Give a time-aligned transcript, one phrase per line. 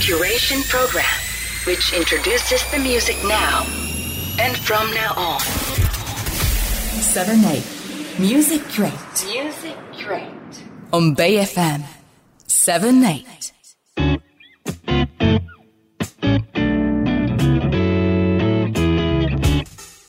[0.00, 1.04] curation program,
[1.66, 3.64] which introduces the music now
[4.40, 5.40] and from now on.
[7.00, 7.62] 7 8
[8.18, 8.92] Music Crate
[9.26, 10.64] Music Crate.
[10.92, 11.82] on Bay FM
[12.46, 13.24] 7 8.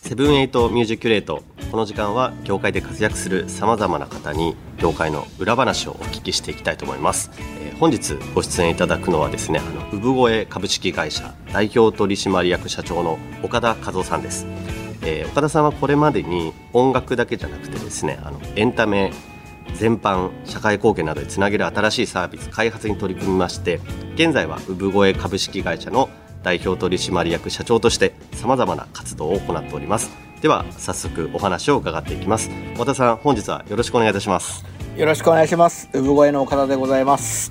[0.02, 7.31] セブンエイトミュージックレート この時間は業界で活躍するさまざまな方に業界の裏話をお聞きしていきたいと思います、
[7.63, 14.47] えー本日ご出演いただくのはですねあの産声株式会社代表取締役社長の岡田和夫さんです、
[15.03, 19.13] えー岡田さんはこれまでに音楽だけじゃなくてですねあのエンタメ
[19.77, 23.81] 全般社会貢献などでつなげる新しいサービス開発に取り組みまして
[24.15, 26.11] 現在は産声株式会社の
[26.43, 30.30] 代表取締役社長としてさまざまな活動を行っております。
[30.41, 34.65] では早速お話を伺っていきます和田さん本日はよろしくお願いいたします
[34.97, 35.89] よろしくお願いします。
[35.95, 37.51] 産声の岡田でございます。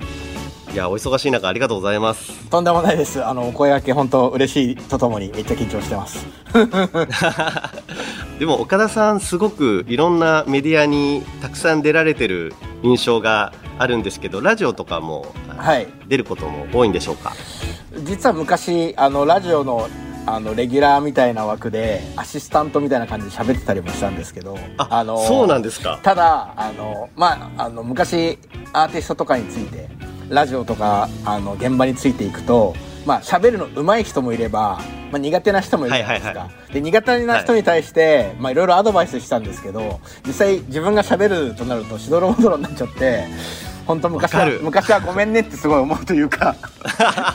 [0.71, 3.25] いやお忙しい中ありがとうございますとんでもないです。
[3.25, 6.27] あの、お声掛け本当嬉しいとともにめっちゃ緊張してます。
[8.37, 12.53] でも岡田さんすごくいろんなメディアにたくさん出られてる
[12.83, 17.33] 印象があるんですけどラジオとかも、はい出ることも多いんでしょうか？
[18.03, 19.89] 実は昔、あの、ラジオの、
[20.35, 28.37] あの、レギュラーみたいな枠で、アシスタントみたいな感じで喋ってたりもしたんですけど、あそうなんですかただ、あの、まあ、あの、昔、
[28.73, 29.89] アーティストとかについて、
[30.29, 34.79] ラジオとか、あの、現場についていくと、まあ、喋るの上手い人もいれば、
[35.11, 36.39] まあ、苦手な人もいるじゃないですか。
[36.39, 43.25] はいはで、苦手な人に対して、まあ、いろいろアドバイスしたんですけど、実際自分が喋るとなると、しどろもどろになっちゃって、
[43.89, 46.55] 本当昔は昔はごめんねってすごい思うというか。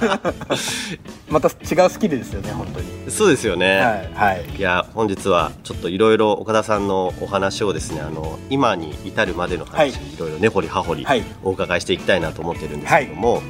[1.29, 3.11] また違うスキルですよね本当に。
[3.11, 3.79] そうですよね、
[4.15, 4.45] はいはい。
[4.57, 9.91] いや本日はちょっといろいろ岡田さんのお話をですねあの今に至るまでの話、はい。
[9.91, 11.25] い、ろいろ根掘り葉掘りはい。
[11.43, 13.43] お伺いしていきたいなと思ってるんですけども、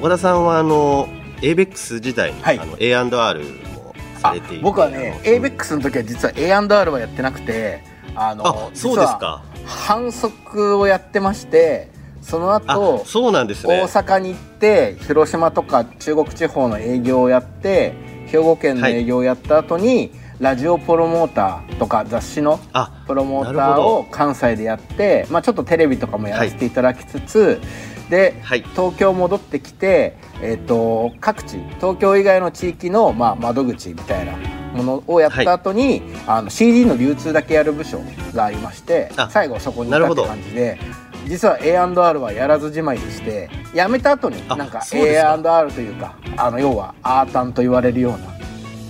[0.00, 1.08] 岡田さんはあの
[1.40, 2.58] ABEX 時代に、はい。
[2.58, 7.82] あの A&R もさあれていて僕はね ABEX の時は実は A&R はやってなくて
[8.14, 9.42] あのあそうですか。
[9.64, 11.91] 反則をやってまして
[12.22, 13.80] そのあ後そうなんですね。
[13.82, 17.94] 大阪に行って広島とか中国地方の営業をやって
[18.26, 27.60] 兵庫県の営業をやった後に、ラジオプロモーターとか雑誌のあプロモーターを関西でやって、まあ、ちょっとテレビとかもやらせていただきつつ、
[28.08, 28.62] で、はい。
[28.62, 34.32] 東京戻ってきて、えっと各地東京以外の地域の、まあ、窓口みたいな
[34.74, 38.00] ものをやった後に、あの CD の流通だけやる部署
[38.34, 40.78] がありましてあ最後そこにいたって感じで。
[41.26, 48.32] 実は A&R はやらずじまいでして辞めた後にあなんか A&R というかあの要はアータンと言われるような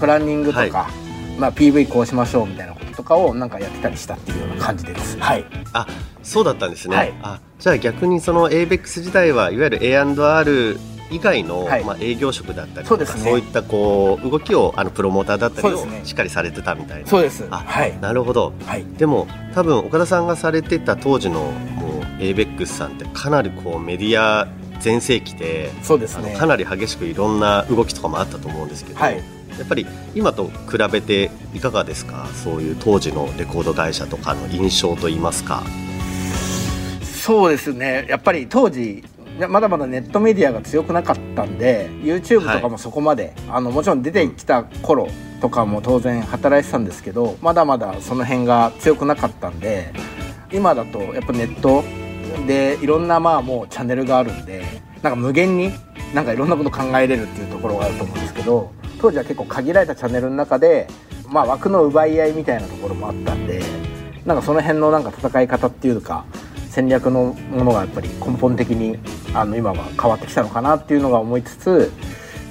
[0.02, 1.02] プランニングとか、はい。
[1.38, 5.18] まあ、PV こうしましょうみたいなこととかをなんかやってたりしたっていうような感じです。
[5.18, 5.44] はい。
[5.72, 5.86] あ
[6.22, 7.14] そうだったんですね、はい。
[7.22, 10.76] あじゃあ逆にその ABEX 時代はいわゆる A&R
[11.10, 11.84] 以外の、はい。
[11.84, 13.30] まあ、営業職だったりとかそうね。
[13.30, 17.08] そういったこう動きをあのプロモーターだったりをしっかりされてたみたいな。
[17.08, 17.46] そうです。
[17.50, 17.98] あはい。
[18.00, 18.52] なるほど。
[18.66, 18.84] はい。
[18.98, 21.52] でも多分岡田さんがされてた当時の
[22.22, 24.48] もう ABEX さんってかなりこうメディア
[24.80, 26.34] 全盛期でそうですね。
[26.36, 29.22] かなり激しくいろんな動きとかもあったと思うんですけど、はい
[29.58, 32.26] やっぱり今と比べていかがですか？
[32.42, 35.62] そういう当時のレコード会社とかの印象といいますか
[37.02, 38.06] そうですね。
[38.08, 39.04] やっぱり当時
[39.48, 45.08] まだまだネットメディアが強くなかったんで YouTube とかもそこまで、あのもちろん出てきた頃
[45.42, 49.92] とかも当然働いてたんですけどまだまだその辺が強くなかったんで
[50.50, 51.84] 今だとやっぱネット
[52.46, 54.64] でいろんなまあもうチャンネルがあるんで
[55.02, 55.72] なんか無限に
[56.14, 58.70] なんかいろんなこと考えれるっていうところがあると思うんですけど
[59.00, 60.86] 当時は結構限られたチャンネルの中で、
[61.28, 63.62] まあ、枠の奪い合いみたいなところもあったんで
[64.24, 66.24] なんかその辺のなんか戦い方っていうか
[66.68, 68.98] 戦略のものがやっぱり根本的に
[69.34, 71.92] あの今は変わってきたのかなっていうのが思いつつ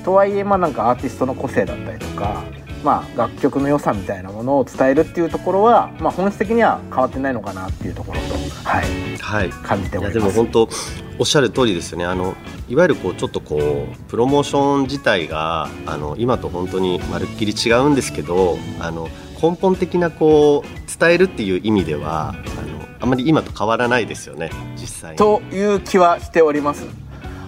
[0.03, 2.44] とはいえまあなんかアーティストの個性だったりとか、
[2.84, 8.34] まあ、楽曲の良さみたいなものを伝えるっていうところは、まあ、本質的には変わってないのかなっていうところと、
[8.68, 9.50] はい、はい。
[9.50, 10.19] 感じております。
[10.19, 10.69] でも本当
[11.20, 12.06] おっしゃる通りですよね。
[12.06, 12.36] あの
[12.68, 19.09] いわゆるこうちょっとこうプロモーション自体があの今と本当にまるっきり違うんですけどあの
[19.41, 24.50] 根本的なこう伝えるっていう意味ではあのあまり今と変わらないですよね。
[24.76, 25.17] 実際に。
[25.17, 26.85] という気はしております。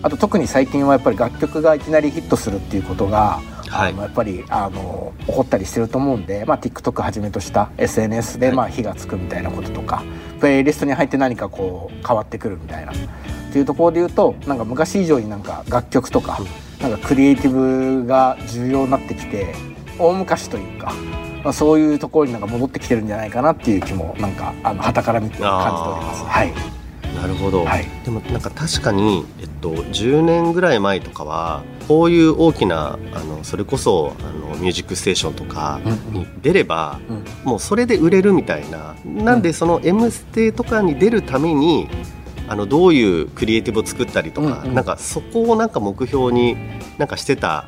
[0.01, 3.39] あと特に最近はやっぱり楽曲がいきなりヒットするっていうことが、
[3.73, 3.97] はい。
[3.97, 8.55] やっぱりあの起こったりしてると思うんで、まあ、TikTok はじめとした SNS ではい。
[8.55, 10.03] まあ火がつくみたいなこととか、
[10.39, 12.91] プレイリストに入って何かこう変わってくるみたいな。
[12.91, 12.95] っ
[13.53, 16.39] ていうところで言うとなんか昔以上になんか楽曲とか
[16.81, 19.53] なんかクリエイティブが重要になってきて
[19.99, 20.91] 大昔というか、
[21.43, 26.23] まあ、そういうところになんか戻ってきてるんじゃないかなっていう気もなんかあの旗から見て感じております。
[26.23, 26.82] はい
[27.15, 27.87] ななるほど、はい。
[28.03, 35.79] でもなんか確かに、えっと、10年ぐらい前とかはこういう大きなあのそれこそあの「ミュージックステーション」とか
[36.11, 37.25] に出れば、うん。
[37.43, 38.95] もうそれで売れるみたいな。
[39.05, 41.87] なんでその「M ステ」とかに出るために
[42.47, 44.75] あのどういうクリエイティブを作ったりとか、うんうん。
[44.75, 46.57] なんかそこをなんか目標に
[46.97, 47.67] なんかしてた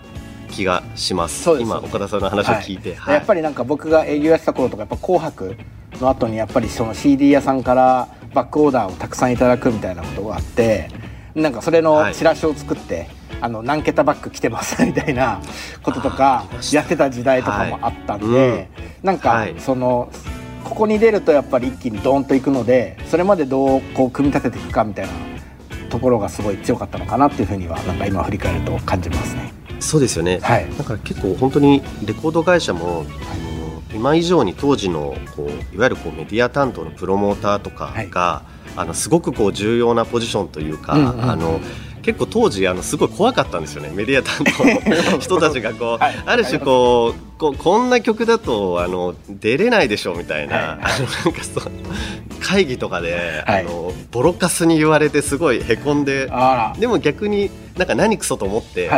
[0.52, 1.44] 気がします。
[1.44, 1.62] す。
[1.62, 3.16] 今岡田さんの話を聞いて、はい。
[3.16, 5.56] やっぱりなんか僕が営業やってた頃とかやっぱ「紅白」
[6.00, 10.90] の後にやっぱりその CD 屋さんからバックオーダーをたくさんいただくみたいなことがあって
[11.34, 13.08] なんかそれのチラシを作って、
[13.42, 15.42] あの何桁バッグ来てますみたいな
[15.82, 18.60] こととかやってた時代とかもあったんで、はい。
[18.60, 18.68] うん。
[19.04, 19.56] なんかはい。
[19.58, 20.12] その。
[20.64, 25.14] ここに出るとやっぱり一気にドーンといくのでそれまでどうこう組み立てていくかみたいな
[25.92, 29.54] ところがすごい強かったのかなっていうふうにはなんか今振り返ると感じますね。
[29.80, 30.68] そうですよね、はい。
[30.76, 33.55] だから結構本当にレコード会社も、あの
[33.96, 38.44] 今以上に当時のこういわゆるこうメディア担当のプロモーターとかが、
[38.76, 41.60] あのすごくこう重要なポジションというか、うんうんあの
[42.06, 46.16] 結構当時あのすごい怖かったんですよねメディア担当の 人たちがこう、はい。
[46.24, 50.66] ある種こうこうこんな曲だとあの出れないでしょみたいな、はい。
[50.66, 51.72] あのなんかそう
[52.40, 53.62] 会議とかで、はい。
[53.62, 58.92] あのボロカスに言われてすごいへこんであでも逆になんか何クソと思って、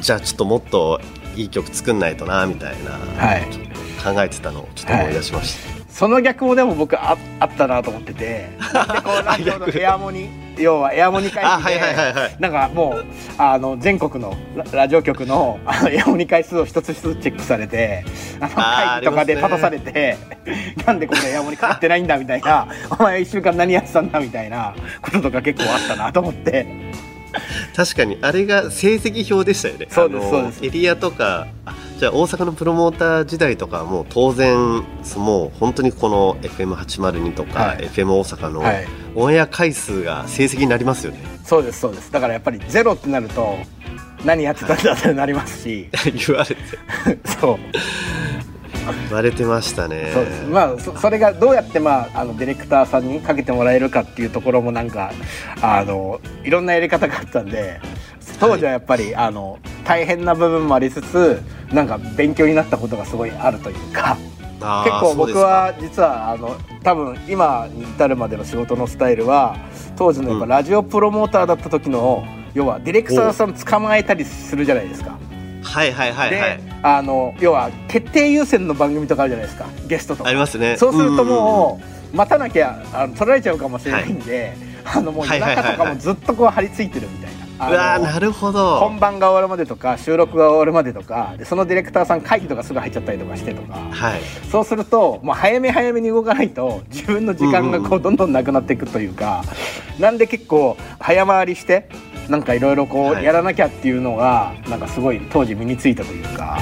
[0.00, 1.00] じゃあちょっともっと
[1.36, 3.67] いい曲作んないとなみたいな、はい
[3.98, 8.50] 考えてたのをちょっと思い出しました、その逆もでも僕ああったなと思ってて。
[8.94, 12.30] でこうラジオのエアモニ要はエアモニ会議あはいはいはいはい。
[12.30, 13.04] でなんかもう
[13.38, 18.04] あの全国のララジオ局のあのエアモニ回数を一つ一つチェックされて
[18.40, 20.16] あの会議とかで立たされて、
[20.86, 22.68] なんでこれエアモニ買ってないんだみたいな。
[22.98, 26.66] お前一週間何やってたんだみたいなこととか結構あったなと思って。
[27.76, 29.86] 確かにあれが成績表でしたよね。
[29.90, 30.64] そうですそうです。
[30.64, 34.56] エリアとかあじゃあ大阪のプロモーター時代とかはもう当然
[35.16, 37.88] もう本当にこの FM802 とか、はい。
[37.88, 38.86] FM 大阪のはい。
[39.16, 41.18] オンエア回数が成績になりますよね。
[41.44, 42.12] そうですそうです。
[42.12, 43.56] だからやっぱりゼロってなると
[44.24, 45.88] 何やってたんだってなりますし。
[46.28, 46.56] 言われて。
[47.40, 47.58] そう。
[49.08, 50.12] 言われてましたね。
[50.14, 50.42] そうです。
[50.44, 55.12] まあそそれがどうやって、まあ、あのディレクターさんにかけてもらえるかっていうところもなんか
[55.60, 57.80] あのいろんなやり方があったんで
[58.40, 61.42] 当時はやっぱり、あの大変な部分もありつつ
[61.72, 64.16] なんか勉強になったことがすごいあるというか。
[64.58, 69.56] 結構僕は実はあの多分今に至るまでの仕事のスタイルは
[69.96, 70.48] 当時のやっぱうん。
[70.50, 75.16] ラジオプロモーターだった時の、要はディレクターさん捕まえたりするじゃないですか。
[75.62, 76.58] はいはいはいはい。
[76.58, 79.66] であの要は決定優先の番組とかあるじゃないですか。
[79.86, 80.28] ゲストとか。
[80.28, 80.76] ありますね。
[80.76, 81.80] そうするとも
[82.12, 87.27] う待たなきゃあの取られちゃうかもしれないんで、あのもう夜中とかもずっとこう張り付いてるみたいな。
[87.58, 88.78] うわあのーなるほど。
[88.80, 93.74] 本番が終わるまでとか収録が終わるまでとかでそのディレクターさん会議とかすぐ入っちゃったりとかしてとか。
[93.90, 94.20] はい。
[94.50, 99.42] そうするともう早め早めに動かないと自分の時間がこうどんどんなくなっていくというか、
[99.98, 101.88] なんで結構早回りして
[102.28, 103.22] なんかいろいろこはい。
[103.22, 106.58] うやらなきゃっていうのがなんかすごい当時身についたというか。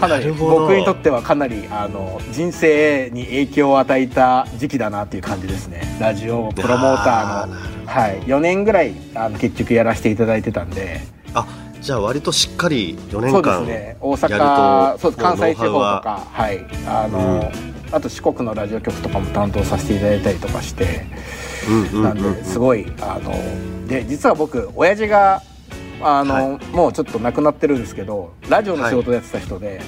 [0.00, 5.82] かなり僕にとってはかなりあの人生に影響を与えた時期だなっていう感じですね。
[6.00, 7.54] ラジオプロモーターの、
[7.86, 11.00] はい、4年ぐらいあの結局やらせていただいてたんで。
[11.34, 11.46] あ
[11.80, 13.96] じゃあ割としっかり4そう年です間ね。
[14.00, 16.52] 大阪そう関西地方とかは。
[16.52, 16.66] い。
[16.86, 17.50] あの、
[17.92, 21.06] あと四国のラジオ局とかも担当させていただいたりとかして、
[21.68, 22.24] うんうんなんうん。
[22.26, 25.42] うんですごいあので実は僕親父が
[26.02, 29.80] あの、もうちょっと亡くなってるんですけどラジオの仕事やってた人で、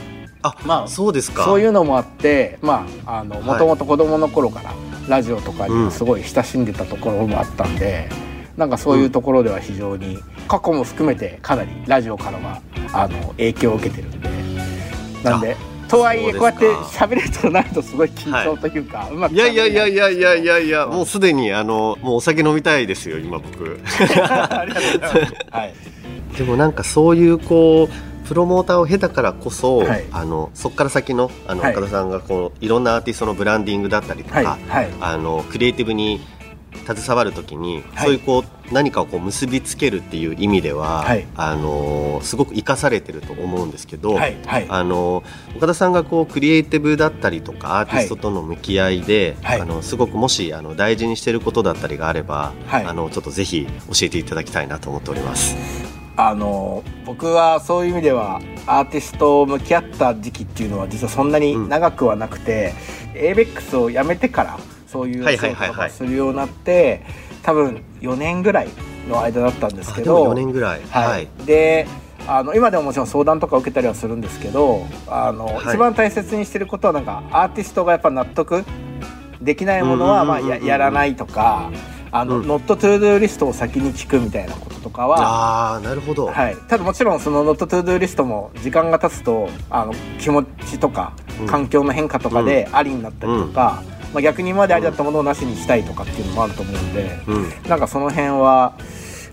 [0.43, 1.45] あまあそうですか。
[1.45, 4.73] そういうのもあってまああのもともと子供の頃から
[5.09, 8.09] ラジオとかにすごい親しんでたところもあったんで、
[8.57, 12.61] なんかそういうところでは非常に過去も含めてかなりラジオからは
[12.93, 14.33] あの影響を受けてるんで。
[15.23, 15.57] なんで
[15.93, 23.79] とはいえこうやって喋れるとなるとすごい緊張というか、うまくいやいやいやいいやいやいやいやもうすでにあのもうお酒飲みたいですよ今僕。
[23.85, 25.75] ありがとうございます、はい、
[26.37, 30.05] でもなんかそういうこうプロモーターを経たからこそ、はい。
[30.13, 31.73] あのそこから先のあの、はい。
[31.73, 34.47] 岡田さんがこういろんなアーティストのブランディングだったりとか、はい。
[34.69, 34.91] はい。
[35.01, 36.21] あのクリエイティブに
[36.87, 38.07] 携わるときに、はい。
[38.07, 41.27] そういうこう何かをこう結びつけるっていう意味では、はい。
[41.37, 45.23] あのすごく生かされてると思うんですけど、あの
[45.57, 49.61] 岡田さんがこうクリエイティブだったりとかアーティストとの向き合いで、はい。
[49.61, 52.85] あのすごくもしあの大事にしていることだったりがあれば、はい。
[52.85, 55.82] あのちょっとぜひ教えていただきたいなと思っております。
[56.17, 62.75] あの僕はそういう意味ではアーティスト向き合った時期っていうのは実はそんなに長くはなくて、
[63.15, 65.69] ABEX を辞めてからそういうはい仕はいはいはい。
[65.69, 67.03] 事とかするようになって
[67.43, 68.69] 多分4年ぐらい
[69.09, 71.29] の間だったんですけど4年ぐらい、はい。
[71.47, 71.87] で
[72.29, 75.57] あの今でももちろん相談とか受けたりはするんですけどあの、はい。
[75.65, 78.65] 一番大切にしてることはなんかアーティストがやっぱ納得
[79.41, 81.73] できないものはまあうんうんうんうんややらないとか
[82.13, 82.47] あの、うん。
[82.47, 91.47] not to do list を先に聞くみたいなこととかはああなるほど、はい、ただもちろんその not to do list も時間が経つとあの気持ちとかうん。
[91.47, 97.69] 環境の変化とかでありになったりとか、まあ、逆に今までありだったものをなしにしたいとかっていうのもあると思うんで、うん。
[97.69, 98.75] なんかその辺は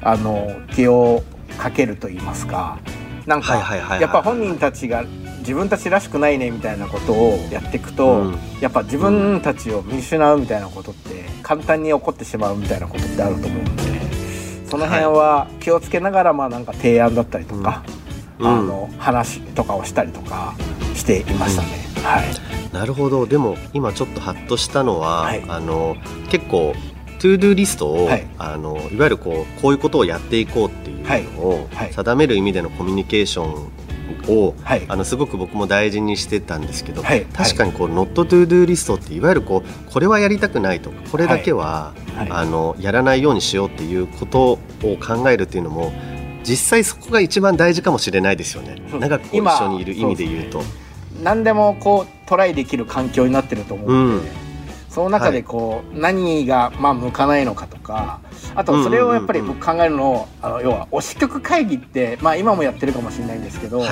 [0.02, 1.24] あの気を
[1.58, 2.80] かけると言いますか
[3.26, 3.58] なんか
[4.00, 5.04] やっぱ本人たちが
[5.40, 8.40] 自分たちらしくないねみたいなことをやっていくと、うん。
[8.62, 13.99] やっぱ自分たちを見失うみたいなことって簡単に起こってしまうみたいなことってあると思うんで
[14.70, 17.84] その辺は気をつけながらまあなんか提案だったりとか、
[18.40, 18.48] うん。
[18.48, 20.56] あの話とかをしたりとか
[20.96, 21.68] していましたね。
[22.04, 22.74] はい。
[22.74, 23.26] なるほど。
[23.26, 25.44] でも今ちょっとハッとしたのは、はい。
[25.48, 25.96] あの
[26.30, 26.74] 結構
[27.20, 28.28] to do list を、はい。
[28.38, 33.72] あのいわゆるこうこういうことをやっていこうっていうのを、定める意味でのコミュニケーション
[34.28, 34.86] を、はい。
[34.88, 37.26] あのすごく僕も大事にしてたんですけど、はい。
[37.26, 42.28] 確かにこう、 not to do list っていわゆるこうこれはやりたくないとかこれだけは、はい。
[42.30, 44.58] あのやらないようにしようっていうことを
[44.98, 45.94] 考えるっていうのも
[46.44, 48.82] 実際そこが一番大事かもしれないですよね。
[49.00, 50.62] 長く一今緒にいる意味で言うと。
[51.24, 54.32] 何でもこうトライできる環境になってると思うんで、うん。
[54.90, 58.22] その中でこう、何がまあ向かないのかとか
[58.54, 63.84] あとそれをやっぱり僕考えるの,、あの要は推し曲会議って、まあ、今もやってるかもしれないんですけど、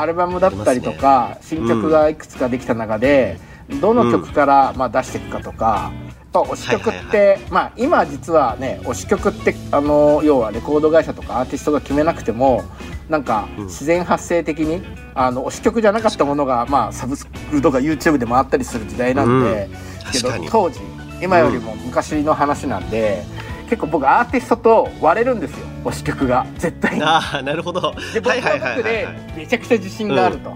[0.00, 3.38] アルバムだったりとか、新曲がいくつかできた中で、
[3.80, 12.62] どの曲からまあ出していくかとか、やっぱ推し曲って、はいまあ今実はね推し曲ってあの要はレコード会社とかアーティストが決めなくても
[13.08, 13.64] なんかうん。
[13.64, 14.82] 自然発生的に、
[15.14, 19.68] あの推し曲じゃなかったものがまあサブスクとか YouTube で回ったりする時代なんで、
[20.12, 20.48] けど確かに。
[20.50, 20.80] 当時
[21.20, 23.24] 今よりも昔の話なんで、
[23.68, 27.02] 結構僕アーティストと割れるんですよ推し曲が絶対に。
[27.02, 27.94] ああなるほど。
[28.12, 30.52] で僕は僕でめちゃくちゃ自信があると。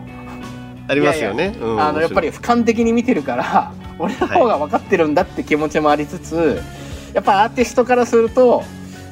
[0.89, 1.55] ありますよね。
[1.61, 6.61] うんあのやっぱり俯瞰的に見てるから 俺の方が分かってるんだって気持ちもありつつ、
[7.15, 8.63] やっぱアーティストからすると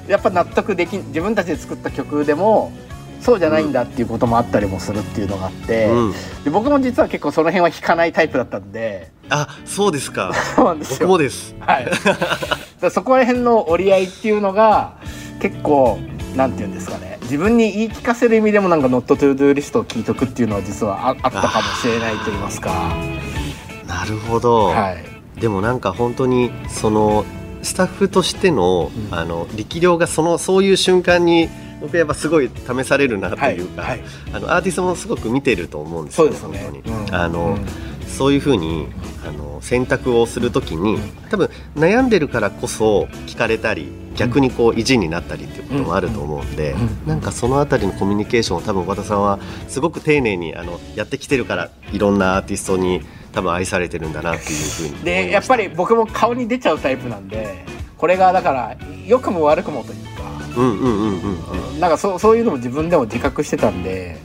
[0.08, 2.72] やっぱ納得できん自分たちで作った曲でも
[3.20, 6.12] そうじゃないんだっていうこともあったりもするっていうのがあって、うん
[6.44, 10.32] で僕も実は結構その辺は引かないタイプだったんであそうですか。
[10.56, 11.08] そうなんです僕よ。
[11.08, 11.54] もです。
[11.60, 11.88] はい、
[12.90, 14.94] そこら辺の折り合いっていうのが
[15.40, 15.98] 結構
[16.36, 22.70] なんていうんですかね自分に言い聞かせる意味でもなんか「not to do list を聞いとくっていうのは実はああったかもしれないと言いますか。
[23.86, 24.66] なるほど。
[24.66, 25.10] はい
[25.40, 27.24] でもなんか本当にその
[27.62, 31.48] スタッフとしての、うんあの力量がそのそういう瞬間に
[31.80, 34.00] 僕やっぱすごい試されるなというか、はいはい
[34.34, 37.66] あのアーティストもすごく見てると思うんですよそうですね本当に、うんあの、うん
[38.10, 38.88] そういうふうに
[39.26, 40.98] あの選択をするときに
[41.30, 47.06] 多分悩んでるからこそ聞かれたり逆にこう意地になったりっていうこともあると思うんで、うん。
[47.06, 49.38] なんかそのあたりのコミュニケーションを多分岡田さんは
[49.68, 53.02] すごく丁寧にあのやってきてるからいろんなアーティストに
[53.32, 57.64] 多分愛されてるんだなっていうふうにでやっぱり僕も顔に出ちゃうタイプなんで
[57.96, 58.76] これがだから
[59.06, 60.22] 良くも悪くもというか、
[60.56, 61.80] うんうんうんうんうん。
[61.80, 64.18] なんかそうそういうのも自分でも自覚してたんで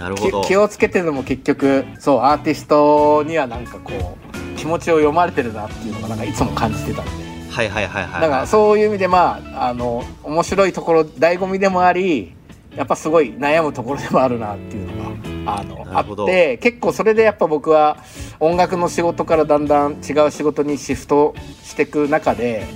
[0.00, 0.40] なるほど。
[0.42, 7.10] き気をつけてるのも結局そうアーティストにはなんかこう気持ちを読まれてるなっていうのがなんかいつも感じてたんで。
[7.50, 8.20] はいはいはいはい。
[8.22, 12.32] だからそういう意味でまああの面白いところ醍醐味でもあり
[12.74, 17.98] やっぱすごい悩むところでもあるなっていうのがあのあって結構それでやっぱ僕は
[18.38, 22.66] 音楽の仕事からだんだん違う仕事にシフトしていく中で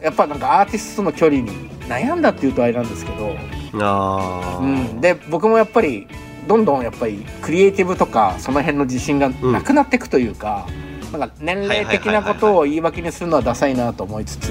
[0.00, 3.36] やっぱなんかアーティストとの距離に悩んだっていうとあれなんですけど、
[3.74, 4.92] あー。
[4.92, 6.06] うん、で僕もやっぱり
[6.50, 10.66] どんどんやっぱりクリエイティブとかその辺の自信がなくなっていくというか、
[11.12, 14.50] なんか年齢的なことを言い訳にするのはダサいなと思いつつ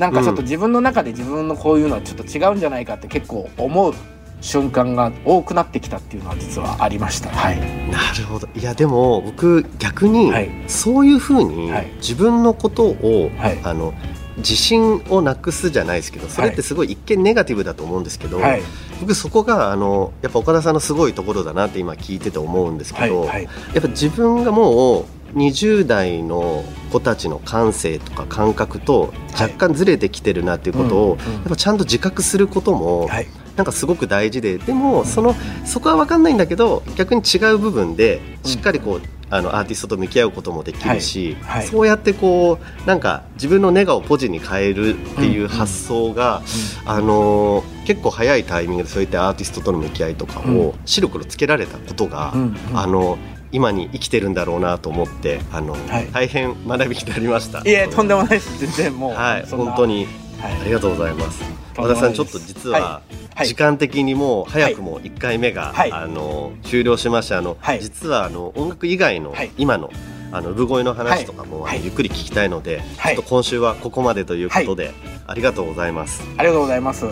[0.00, 3.94] なんかちょっと自分の中で自分のこういうのはちょっと違うんじゃないかって結構思う
[4.40, 7.30] 瞬間が多くなってきたっていうのは実はありました。
[7.30, 8.48] はい、なるほど。
[8.56, 10.50] いやでも僕逆にはい。
[10.66, 11.86] そういうふうにはい。
[11.98, 13.60] 自分のことを、はい。
[13.62, 13.94] あの
[14.38, 18.62] 自信をなくすじゃないですけどそれってすごい一見ネガティブだと思うんですけど、はい。
[19.00, 23.42] 僕そこがあのやっぱ岡田さんのすごいところだなって今聞いてて思うんですけど、はいはい。
[23.44, 33.26] やっぱ自分がもう20代の子たちの感性とか感覚と若干ずれてきてるなっていうことを、やっぱちゃんと自覚することも、はい。
[33.56, 35.34] なんかすごく大事ででもその
[35.66, 41.60] そこは分かんないんだけど逆に違う部分でしっかりこう、あのアーティストと向き合うこともできるし、はい。
[41.60, 41.66] はい。
[41.66, 46.42] そうやってこうなんか自分のネガをポジに変えるっていう発想が、
[46.84, 52.56] あのー結構早いタイミングでそういったアーティストとの向き合いとかを白黒つけられたことが、うん。
[52.70, 52.78] うん。
[52.78, 53.18] あの
[53.50, 56.08] 今に生きてるんだろうなと思ってあの、はい。
[56.12, 57.58] 大変学びになりました。
[57.60, 58.58] いえとんでもないです。
[58.58, 60.06] 全然もう、はい本当に
[60.40, 60.60] はい。
[60.60, 61.42] ありがとうございます。
[61.76, 63.00] 和田さんちょっと実は、
[63.44, 65.92] 時間的にもう早くも1回目が、はい。
[65.92, 67.80] あの終了しましてあの、はい。
[67.80, 69.50] 実はあの音楽以外の、はい。
[69.56, 69.90] 今の
[70.32, 73.14] あの産声の話とかも、ゆっくり聞きたいので、はい。
[73.14, 74.92] ちょっと今週はここまでということで、
[75.26, 76.22] ありがとうございます。
[76.38, 77.06] ありがとうございます。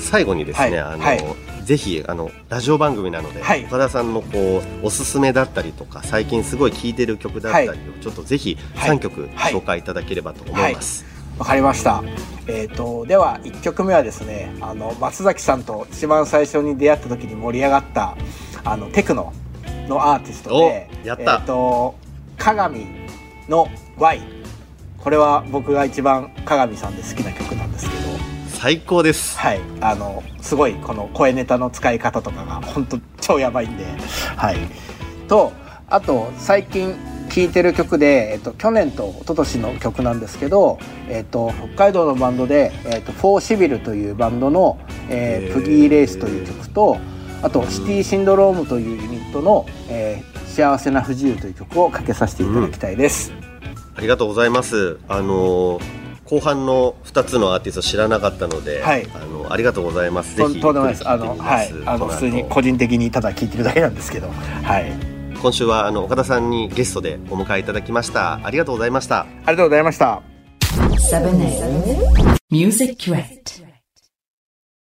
[0.00, 0.94] 最後にですね、はい。
[0.94, 1.24] あの、はい。
[1.66, 3.64] ぜひあのラジオ番組なので、はい。
[3.64, 8.96] 岡田さんのこうおすすめだったりとか最近すごい聴いてる曲だったりを、はいちょっとぜひはい。
[8.96, 9.52] 3曲はい。
[9.52, 11.04] 紹介いただければと思います、
[11.38, 12.02] わかりました。
[12.48, 18.16] えっ、とでは1曲目はですね、あの松崎さんと一番最初に出会った時に盛り上がった
[18.64, 19.32] あのテクノ
[19.88, 21.38] のアーティストで、おやった。
[21.40, 21.94] えっ、と
[22.38, 22.86] 鏡
[23.48, 24.20] の Y。
[24.98, 28.02] これは僕が一番鏡さんで好きな曲なんですけど、
[28.48, 29.38] 最高です。
[29.38, 33.84] はい、あのすごいこの声ネタの使い方とかが本当超やばいんで、
[34.36, 34.56] はい。
[35.28, 35.52] と
[35.88, 40.78] あと最近聴いてる曲で、えっと、去年と一昨年の曲なんですけど、
[41.08, 44.78] えっと、北海道のバンドで、えっと、フォーシビルというバンドの、
[45.08, 46.98] えープギーレースという曲と
[47.42, 53.30] あとシティシンドロームというユニットの、えー幸せな不自由という曲をかけさせていただきたいです。
[53.94, 54.98] ありがとうございます。
[55.06, 55.78] あの
[56.24, 59.06] 後半の2つのアーティスト知らなかったので、はい。
[59.14, 60.34] あのありがとうございます。
[60.34, 61.08] ぜひとんでもないです。
[61.08, 65.15] あの、はい、あの、普通に個人的にただ聴いてるだけなんですけど、はい。
[65.46, 70.20] 今週はあの岡田さんにゲストでお迎えいただきましたありがとうございましたありがとうございました。
[71.08, 73.65] 7 8 Music Crate.